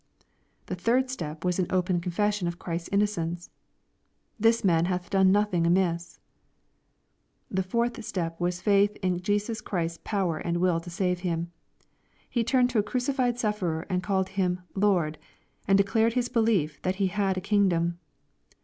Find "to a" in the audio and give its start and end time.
12.71-12.83